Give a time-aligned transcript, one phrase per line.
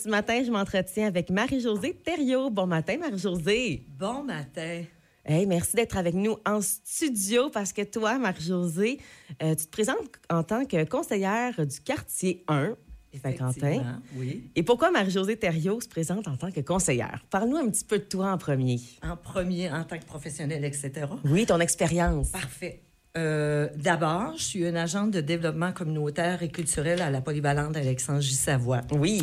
[0.00, 2.48] Ce matin, je m'entretiens avec Marie-Josée Thériault.
[2.50, 3.84] Bon matin, Marie-Josée.
[3.98, 4.82] Bon matin.
[5.24, 8.98] Hey, merci d'être avec nous en studio parce que toi, Marie-Josée,
[9.42, 9.98] euh, tu te présentes
[10.30, 12.74] en tant que conseillère du quartier 1
[13.22, 13.50] Saint-Quentin.
[13.68, 14.50] Effectivement, Oui.
[14.56, 17.22] Et pourquoi Marie-Josée Thériault se présente en tant que conseillère?
[17.30, 18.80] Parle-nous un petit peu de toi en premier.
[19.02, 20.90] En premier, en tant que professionnel, etc.
[21.26, 22.30] Oui, ton expérience.
[22.30, 22.82] Parfait.
[23.18, 28.22] Euh, D'abord, je suis une agente de développement communautaire et culturel à la polyvalente Alexandre
[28.22, 28.34] J.
[28.34, 28.80] Savoie.
[28.90, 29.22] Oui.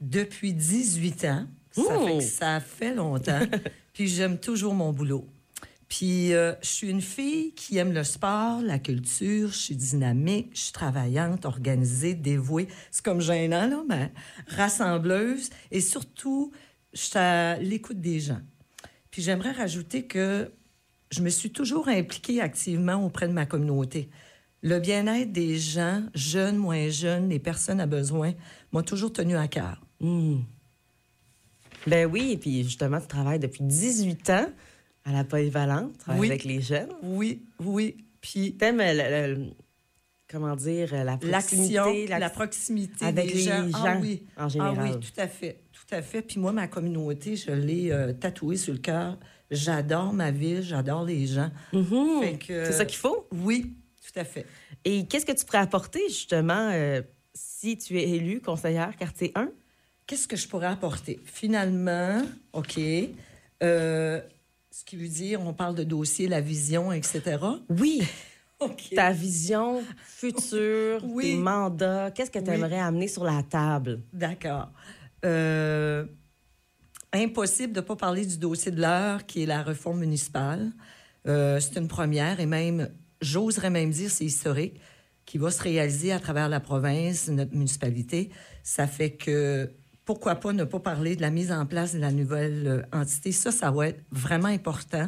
[0.00, 1.46] Depuis 18 ans.
[1.72, 3.40] Ça fait que ça fait longtemps.
[3.92, 5.26] Puis j'aime toujours mon boulot.
[5.88, 10.50] Puis euh, je suis une fille qui aime le sport, la culture, je suis dynamique,
[10.54, 12.68] je suis travaillante, organisée, dévouée.
[12.92, 14.12] C'est comme gênant, là, mais
[14.46, 15.50] rassembleuse.
[15.72, 16.52] Et surtout,
[16.92, 18.40] je suis à l'écoute des gens.
[19.10, 20.52] Puis j'aimerais rajouter que
[21.10, 24.10] je me suis toujours impliquée activement auprès de ma communauté.
[24.62, 28.32] Le bien-être des gens, jeunes, moins jeunes, les personnes à besoin,
[28.72, 29.80] m'a toujours tenu à cœur.
[30.00, 30.38] Hmm.
[31.86, 34.46] Ben oui, et puis justement, tu travailles depuis 18 ans
[35.04, 36.28] à la polyvalente, Oui.
[36.28, 36.90] avec les jeunes.
[37.02, 37.96] Oui, oui.
[38.20, 39.50] Puis T'aimes le, le-
[40.28, 43.66] comment dire, la proximité, l'action, la- la proximité avec des les gens.
[43.68, 44.22] gens, Ah oui.
[44.36, 44.76] en général.
[44.78, 46.20] Ah oui, tout à fait, tout à fait.
[46.22, 49.18] Puis moi, ma communauté, je l'ai euh, tatouée sur le cœur.
[49.50, 51.50] J'adore ma ville, j'adore les gens.
[51.72, 52.38] Mhm.
[52.38, 53.26] Que- C'est ça qu'il faut?
[53.32, 53.72] Oui,
[54.06, 54.44] tout à fait.
[54.84, 57.00] Et qu'est-ce que tu pourrais apporter, justement, euh,
[57.34, 59.48] si tu es élu conseillère quartier 1?
[60.10, 61.20] Qu'est-ce que je pourrais apporter?
[61.24, 62.20] Finalement,
[62.52, 62.80] OK.
[63.62, 64.20] euh,
[64.72, 67.38] ce qui veut dire, on parle de dossier, la vision, etc.
[67.68, 68.02] Oui.
[68.58, 68.90] OK.
[68.96, 71.26] Ta vision future, Oui.
[71.26, 72.56] tes mandats, qu'est-ce que tu Oui.
[72.56, 74.00] aimerais amener sur la table?
[74.12, 74.72] D'accord.
[75.24, 76.04] Euh,
[77.12, 80.72] impossible de ne pas parler du dossier de l'heure, qui est la réforme municipale.
[81.28, 84.80] Euh, c'est une première et même, j'oserais même dire, c'est historique,
[85.24, 88.30] qui va se réaliser à travers la province, notre municipalité.
[88.64, 89.70] Ça fait que
[90.10, 93.30] pourquoi pas ne pas parler de la mise en place de la nouvelle euh, entité?
[93.30, 95.06] Ça, ça va être vraiment important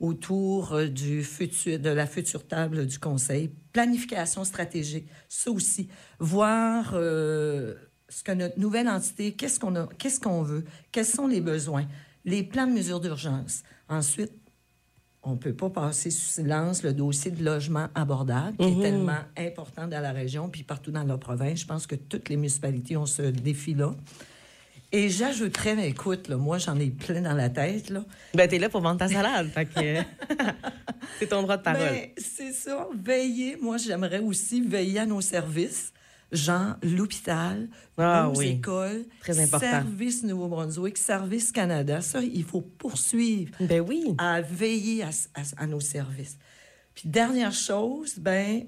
[0.00, 3.50] autour euh, du futur, de la future table du conseil.
[3.72, 5.88] Planification stratégique, ça aussi.
[6.18, 7.72] Voir euh,
[8.10, 11.86] ce que notre nouvelle entité, qu'est-ce qu'on a, qu'est-ce qu'on veut, quels sont les besoins,
[12.26, 13.62] les plans de mesures d'urgence.
[13.88, 14.32] Ensuite,
[15.22, 19.22] on ne peut pas passer sous silence le dossier de logement abordable, qui est tellement
[19.38, 21.60] important dans la région, puis partout dans la province.
[21.60, 23.94] Je pense que toutes les municipalités ont ce défi-là.
[24.96, 27.90] Et j'ajouterais, mais écoute, là, moi, j'en ai plein dans la tête.
[27.90, 28.04] Là.
[28.34, 29.50] Ben, t'es là pour vendre ta salade.
[31.18, 31.80] c'est ton droit de parole.
[31.80, 32.86] Ben, c'est ça.
[32.94, 33.56] Veiller.
[33.60, 35.92] Moi, j'aimerais aussi veiller à nos services.
[36.32, 37.68] Genre l'hôpital,
[37.98, 38.48] Ah nos oui.
[38.50, 39.70] écoles, Très important.
[39.70, 42.00] Service Nouveau-Brunswick, Service Canada.
[42.00, 44.14] Ça, il faut poursuivre Ben oui.
[44.18, 46.36] à veiller à, à- à nos services.
[46.94, 48.62] Puis dernière chose, ben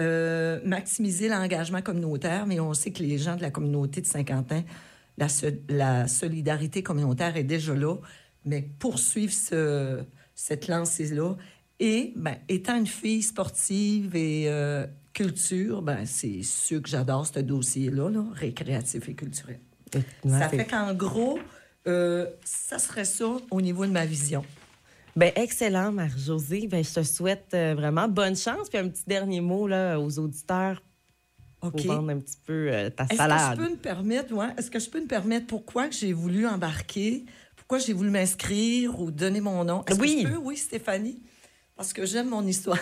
[0.00, 4.62] euh, maximiser l'engagement communautaire, mais on sait que les gens de la communauté de Saint-Quentin,
[5.16, 5.26] la,
[5.68, 7.96] la solidarité communautaire est déjà là,
[8.44, 10.02] mais poursuivre ce,
[10.34, 11.36] cette lancée-là.
[11.80, 17.40] Et ben, étant une fille sportive et euh, culture, ben, c'est sûr que j'adore ce
[17.40, 19.60] dossier-là, là, récréatif et culturel.
[20.26, 21.38] Ça fait qu'en gros,
[21.86, 24.44] euh, ça serait ça au niveau de ma vision.
[25.16, 26.66] Ben, excellent, Marie-Josée.
[26.66, 28.68] Ben, je te souhaite euh, vraiment bonne chance.
[28.68, 30.82] Puis un petit dernier mot là, aux auditeurs
[31.64, 31.72] OK.
[31.82, 33.56] pour vendre un petit peu euh, ta Est-ce salade.
[33.58, 36.46] que je peux me permettre, ouais, est-ce que je peux me permettre pourquoi j'ai voulu
[36.46, 37.24] embarquer,
[37.56, 39.84] pourquoi j'ai voulu m'inscrire ou donner mon nom?
[39.86, 40.22] Est-ce Oui.
[40.22, 40.38] que je peux?
[40.40, 41.22] Oui, Stéphanie.
[41.76, 42.78] Parce que j'aime mon histoire.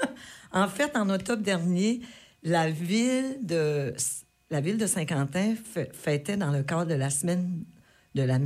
[0.52, 2.00] en fait, en octobre dernier,
[2.42, 3.94] la ville de,
[4.50, 7.64] la ville de Saint-Quentin fê- fêtait dans le cadre de la semaine
[8.14, 8.38] de la,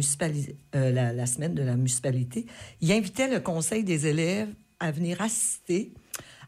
[0.74, 2.44] euh, la, la semaine de la municipalité,
[2.82, 5.94] il invitait le conseil des élèves à venir assister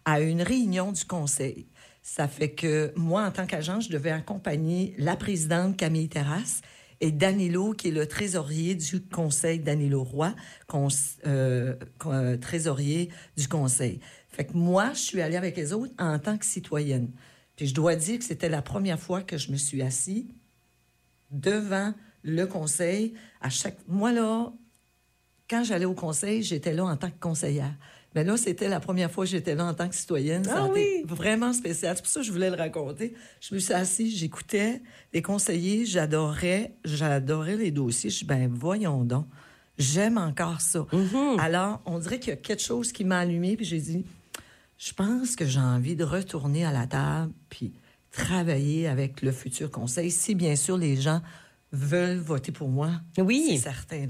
[0.04, 1.66] à une réunion du conseil.
[2.08, 6.60] Ça fait que moi, en tant qu'agent, je devais accompagner la présidente Camille Terrasse
[7.00, 10.32] et Danilo, qui est le trésorier du conseil, Danilo Roy,
[11.26, 11.74] euh,
[12.06, 13.98] euh, trésorier du conseil.
[14.28, 17.10] Fait que moi, je suis allée avec les autres en tant que citoyenne.
[17.56, 20.28] Puis je dois dire que c'était la première fois que je me suis assise
[21.32, 23.14] devant le conseil.
[23.40, 23.78] À chaque...
[23.88, 24.52] Moi, là,
[25.50, 27.74] quand j'allais au conseil, j'étais là en tant que conseillère.
[28.16, 30.42] Mais là, c'était la première fois que j'étais là en tant que citoyenne.
[30.42, 31.04] Ça Ah a été oui?
[31.06, 31.94] vraiment spécial.
[31.96, 33.12] C'est pour ça que je voulais le raconter.
[33.42, 34.80] Je me suis assise, j'écoutais
[35.12, 38.08] les conseillers, j'adorais, j'adorais les dossiers.
[38.08, 39.26] Je dis, ben voyons donc,
[39.76, 40.86] j'aime encore ça.
[41.38, 44.02] Alors, on dirait qu'il y a quelque chose qui m'a allumé, puis j'ai dit,
[44.78, 47.74] je pense que j'ai envie de retourner à la table, puis
[48.12, 51.20] travailler avec le futur conseil, si bien sûr les gens
[51.70, 52.92] veulent voter pour moi.
[53.18, 53.44] Oui.
[53.50, 54.06] C'est certain.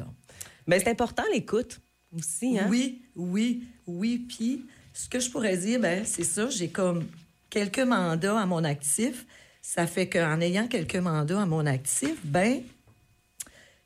[0.68, 1.80] Ben, c'est important l'écoute
[2.16, 2.58] aussi.
[2.58, 2.66] Hein?
[2.70, 4.26] Oui, oui, oui.
[4.28, 7.06] Puis, ce que je pourrais dire, ben, c'est ça, j'ai comme
[7.50, 9.26] quelques mandats à mon actif.
[9.62, 12.62] Ça fait qu'en ayant quelques mandats à mon actif, ben,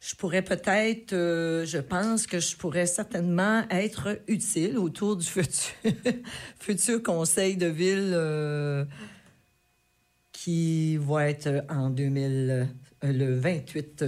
[0.00, 5.72] je pourrais peut-être, euh, je pense que je pourrais certainement être utile autour du futur,
[6.58, 8.84] futur conseil de ville euh,
[10.32, 12.68] qui va être en 2000,
[13.04, 14.04] euh, le 28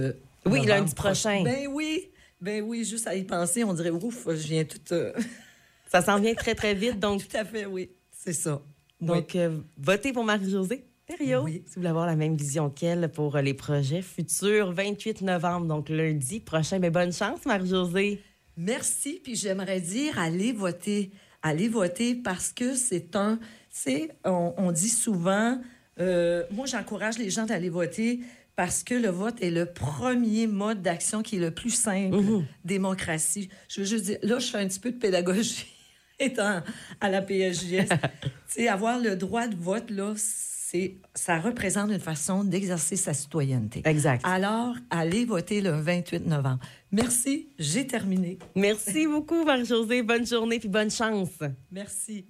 [0.47, 1.43] Oui, lundi prochain.
[1.43, 2.09] Ben oui,
[2.43, 4.79] ben oui, juste à y penser, on dirait, ouf, je viens tout...
[4.91, 5.13] euh,
[5.91, 6.99] Ça s'en vient très, très vite.
[6.99, 8.61] Donc, tout à fait, oui, c'est ça.
[8.99, 11.61] donc euh, votez pour Marie-Josée Thériault Oui.
[11.65, 14.71] si vous voulez avoir la même vision qu'elle pour euh, les projets futurs.
[14.71, 16.79] 28 novembre, donc lundi prochain.
[16.79, 18.21] Mais bonne chance, Marie-Josée.
[18.57, 21.11] Merci, puis j'aimerais dire, allez voter.
[21.41, 23.37] Allez voter parce que c'est un...
[23.37, 25.59] Tu sais, on, on dit souvent...
[25.99, 28.21] euh, moi, j'encourage les gens d'aller voter
[28.55, 32.17] parce que le vote est le premier mode d'action qui est le plus simple.
[32.63, 33.49] Démocratie.
[33.67, 35.65] Je veux juste dire, là, je fais un petit peu de pédagogie
[36.19, 36.61] étant
[37.01, 37.89] à la PSJS.
[38.21, 43.13] tu sais, avoir le droit de vote, là, c'est, ça représente une façon d'exercer sa
[43.13, 43.81] citoyenneté.
[43.85, 44.21] Exact.
[44.23, 46.59] Alors, allez voter le 28 novembre.
[46.91, 48.37] Merci, j'ai terminé.
[48.55, 50.03] Merci beaucoup, Marie-Josée.
[50.03, 51.39] Bonne journée puis bonne chance.
[51.71, 52.27] Merci.